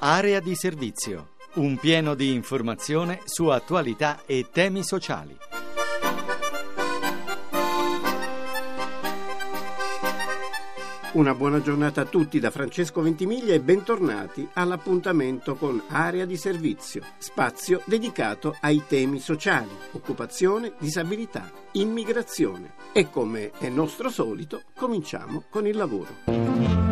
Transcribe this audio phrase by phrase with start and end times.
[0.00, 1.30] Area di servizio.
[1.54, 5.36] Un pieno di informazione su attualità e temi sociali.
[11.12, 17.02] Una buona giornata a tutti da Francesco Ventimiglia e bentornati all'appuntamento con Area di Servizio,
[17.18, 22.74] spazio dedicato ai temi sociali, occupazione, disabilità, immigrazione.
[22.92, 26.89] E come è nostro solito, cominciamo con il lavoro.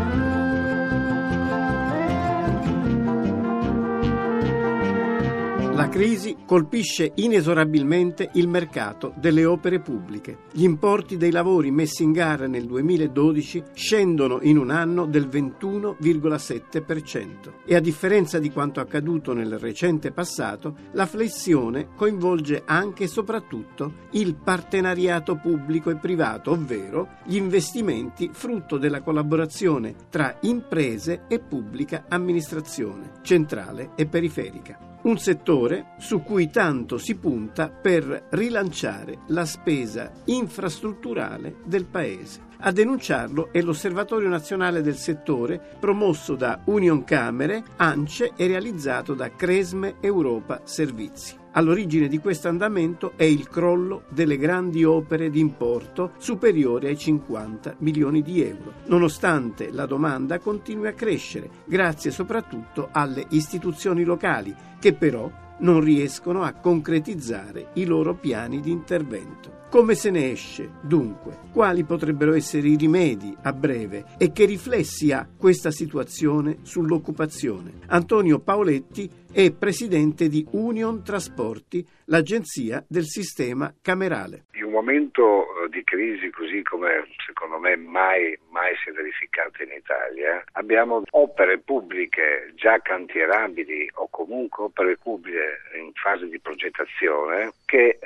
[5.88, 10.40] La crisi colpisce inesorabilmente il mercato delle opere pubbliche.
[10.52, 17.62] Gli importi dei lavori messi in gara nel 2012 scendono in un anno del 21,7%
[17.64, 24.08] e a differenza di quanto accaduto nel recente passato, la flessione coinvolge anche e soprattutto
[24.10, 32.04] il partenariato pubblico e privato, ovvero gli investimenti frutto della collaborazione tra imprese e pubblica
[32.08, 40.12] amministrazione, centrale e periferica un settore su cui tanto si punta per rilanciare la spesa
[40.26, 42.46] infrastrutturale del Paese.
[42.58, 49.34] A denunciarlo è l'Osservatorio Nazionale del Settore promosso da Union Camere, ANCE e realizzato da
[49.34, 51.37] Cresme Europa Servizi.
[51.52, 57.76] All'origine di questo andamento è il crollo delle grandi opere di importo superiore ai 50
[57.78, 64.92] milioni di euro, nonostante la domanda continui a crescere, grazie soprattutto alle istituzioni locali, che
[64.92, 69.66] però non riescono a concretizzare i loro piani di intervento.
[69.70, 71.36] Come se ne esce, dunque?
[71.52, 77.72] Quali potrebbero essere i rimedi a breve e che riflessi ha questa situazione sull'occupazione?
[77.88, 84.46] Antonio Paoletti è presidente di Union Trasporti, l'agenzia del sistema camerale.
[84.54, 89.62] In un momento eh, di crisi così come secondo me mai, mai si è verificata
[89.62, 97.52] in Italia, abbiamo opere pubbliche già cantierabili o comunque opere pubbliche in fase di progettazione
[97.66, 97.97] che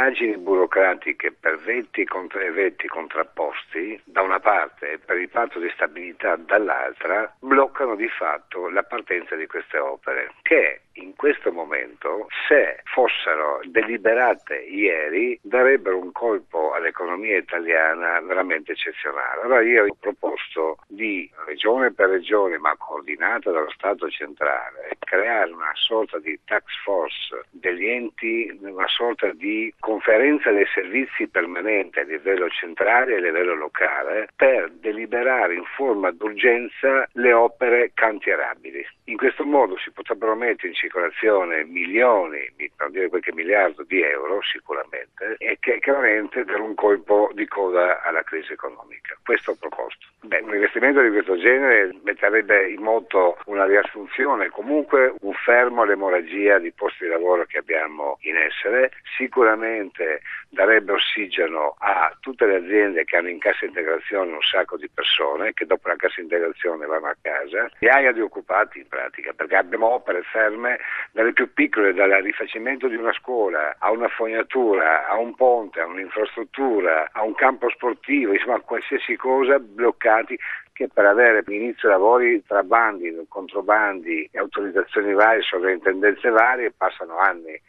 [0.00, 5.70] lungaggini burocratiche, per vetti contra vetti contrapposti da una parte e per il patto di
[5.74, 12.80] stabilità dall'altra, bloccano di fatto la partenza di queste opere che in questo momento, se
[12.84, 19.42] fossero deliberate ieri, darebbero un colpo all'economia italiana veramente eccezionale.
[19.42, 25.72] Allora io ho proposto di regione per regione, ma coordinata dallo Stato centrale, creare una
[25.74, 32.48] sorta di tax force degli enti, una sorta di conferenza dei servizi permanente a livello
[32.48, 38.86] centrale e a livello locale per deliberare in forma d'urgenza le opere cantierabili.
[39.06, 44.40] In questo modo si potrebbero mettere in circolazione milioni, per dire qualche miliardo di euro
[44.42, 49.18] sicuramente, e che chiaramente per un colpo di coda alla crisi economica.
[49.24, 50.06] Questo ho proposto.
[50.22, 56.58] Beh, un investimento di questo genere metterebbe in moto una riassunzione, comunque un fermo all'emorragia
[56.58, 63.04] di posti di lavoro che abbiamo in essere, sicuramente darebbe ossigeno a tutte le aziende
[63.04, 67.06] che hanno in cassa integrazione un sacco di persone che dopo la cassa integrazione vanno
[67.06, 70.78] a casa, migliaia di occupati in pratica, perché abbiamo opere ferme
[71.12, 75.86] dalle più piccole, dal rifacimento di una scuola a una fognatura, a un ponte, a
[75.86, 80.38] un'infrastruttura, a un campo sportivo, insomma qualsiasi cosa bloccati
[80.80, 87.60] che per avere inizio lavori tra bandi, controbandi autorizzazioni varie, sovrintendenze varie passano anni.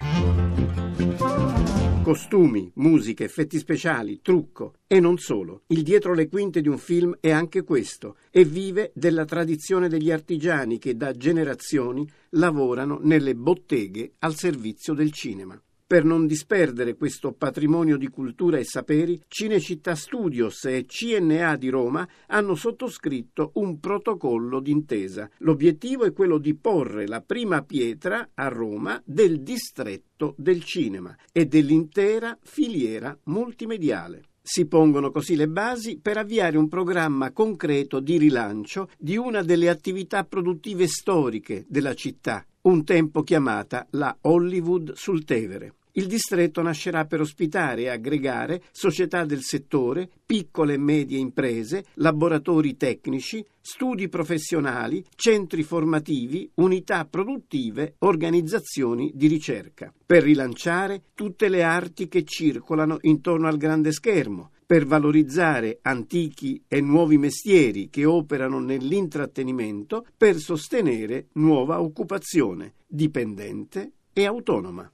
[2.01, 5.63] Costumi, musiche, effetti speciali, trucco e non solo.
[5.67, 10.09] Il dietro le quinte di un film è anche questo e vive della tradizione degli
[10.09, 15.61] artigiani che da generazioni lavorano nelle botteghe al servizio del cinema.
[15.91, 22.07] Per non disperdere questo patrimonio di cultura e saperi, Cinecittà Studios e CNA di Roma
[22.27, 25.29] hanno sottoscritto un protocollo d'intesa.
[25.39, 31.45] L'obiettivo è quello di porre la prima pietra a Roma del distretto del cinema e
[31.47, 34.21] dell'intera filiera multimediale.
[34.41, 39.67] Si pongono così le basi per avviare un programma concreto di rilancio di una delle
[39.67, 45.73] attività produttive storiche della città, un tempo chiamata la Hollywood sul Tevere.
[45.93, 52.77] Il distretto nascerà per ospitare e aggregare società del settore, piccole e medie imprese, laboratori
[52.77, 62.07] tecnici, studi professionali, centri formativi, unità produttive, organizzazioni di ricerca, per rilanciare tutte le arti
[62.07, 70.05] che circolano intorno al grande schermo, per valorizzare antichi e nuovi mestieri che operano nell'intrattenimento,
[70.15, 74.89] per sostenere nuova occupazione, dipendente e autonoma.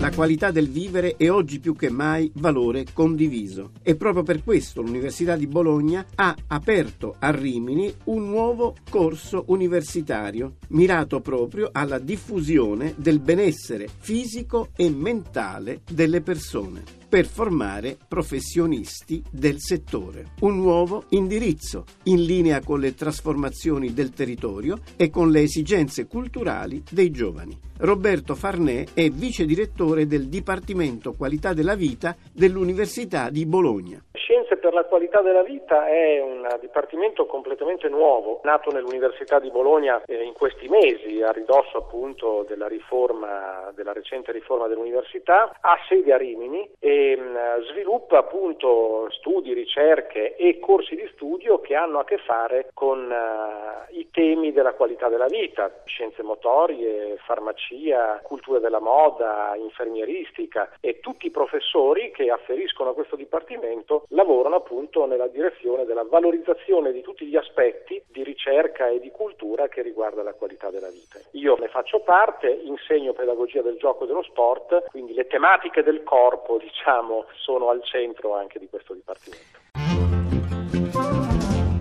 [0.00, 3.72] La qualità del vivere è oggi più che mai valore condiviso.
[3.82, 10.56] E proprio per questo l'Università di Bologna ha aperto a Rimini un nuovo corso universitario
[10.68, 19.56] mirato proprio alla diffusione del benessere fisico e mentale delle persone per formare professionisti del
[19.58, 20.34] settore.
[20.42, 26.84] Un nuovo indirizzo in linea con le trasformazioni del territorio e con le esigenze culturali
[26.88, 27.58] dei giovani.
[27.78, 34.00] Roberto Farnè è vice direttore del Dipartimento Qualità della Vita dell'Università di Bologna.
[34.20, 40.02] Scienze per la qualità della vita è un dipartimento completamente nuovo, nato nell'Università di Bologna
[40.04, 46.12] eh, in questi mesi, a ridosso appunto della riforma, della recente riforma dell'università, ha sede
[46.12, 47.36] a Rimini e mm,
[47.70, 53.96] sviluppa appunto studi, ricerche e corsi di studio che hanno a che fare con uh,
[53.96, 61.26] i temi della qualità della vita, scienze motorie, farmacia, cultura della moda, infermieristica e tutti
[61.26, 67.26] i professori che afferiscono a questo dipartimento lavorano appunto nella direzione della valorizzazione di tutti
[67.26, 71.18] gli aspetti di ricerca e di cultura che riguarda la qualità della vita.
[71.32, 76.02] Io ne faccio parte, insegno pedagogia del gioco e dello sport, quindi le tematiche del
[76.02, 79.58] corpo, diciamo, sono al centro anche di questo dipartimento.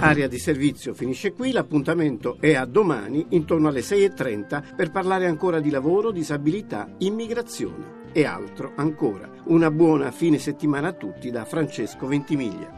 [0.00, 5.60] Area di servizio finisce qui, l'appuntamento è a domani intorno alle 6.30 per parlare ancora
[5.60, 9.30] di lavoro, disabilità, immigrazione e altro ancora.
[9.46, 12.77] Una buona fine settimana a tutti da Francesco Ventimiglia.